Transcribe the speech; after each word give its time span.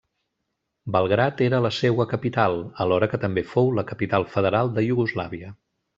Belgrad 0.95 1.43
era 1.47 1.59
la 1.65 1.71
seua 1.81 2.07
capital, 2.15 2.57
alhora 2.85 3.11
que 3.11 3.19
també 3.27 3.47
fou 3.53 3.73
la 3.81 3.85
capital 3.93 4.27
federal 4.37 4.77
de 4.79 4.87
Iugoslàvia. 4.87 5.53